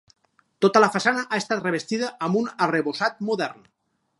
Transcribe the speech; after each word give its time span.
Tota 0.65 0.81
la 0.81 0.87
façana 0.95 1.25
ha 1.27 1.39
estat 1.43 1.61
revestida 1.65 2.09
amb 2.29 2.39
un 2.41 2.51
arrebossat 2.69 3.23
modern. 3.29 3.71